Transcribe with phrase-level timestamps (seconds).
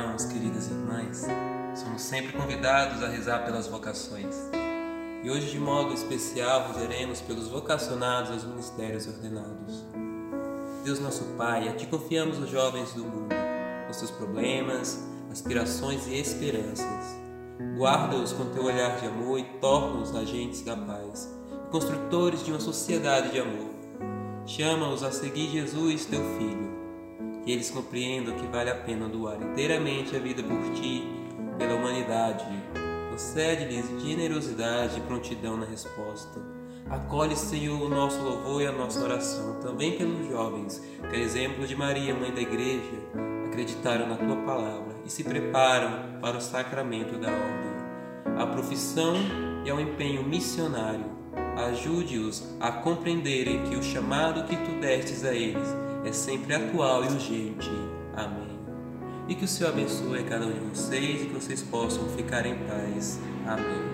[0.00, 1.26] irmãos, queridas irmãs,
[1.74, 4.34] somos sempre convidados a rezar pelas vocações.
[5.22, 9.84] E hoje, de modo especial, rezaremos pelos vocacionados aos ministérios ordenados.
[10.84, 13.34] Deus nosso Pai, a Ti confiamos os jovens do mundo,
[13.88, 14.98] os seus problemas,
[15.30, 17.16] aspirações e esperanças.
[17.76, 21.32] Guarda-os com Teu olhar de amor e torna-os agentes da paz,
[21.70, 23.70] construtores de uma sociedade de amor.
[24.46, 26.72] Chama-os a seguir Jesus, Teu Filho
[27.44, 31.04] que eles compreendam que vale a pena doar inteiramente a vida por ti,
[31.58, 32.44] pela humanidade.
[33.10, 36.40] Concede-lhes generosidade e prontidão na resposta.
[36.88, 41.66] Acolhe, Senhor, o nosso louvor e a nossa oração, também pelos jovens, que, a exemplo
[41.66, 42.98] de Maria, mãe da Igreja,
[43.46, 47.72] acreditaram na tua palavra e se preparam para o sacramento da ordem.
[48.38, 49.14] A profissão
[49.64, 51.04] e ao empenho missionário,
[51.68, 57.08] ajude-os a compreenderem que o chamado que tu destes a eles é sempre atual e
[57.08, 57.70] urgente.
[58.14, 58.58] Amém.
[59.28, 62.56] E que o Senhor abençoe cada um de vocês e que vocês possam ficar em
[62.66, 63.20] paz.
[63.46, 63.82] Amém.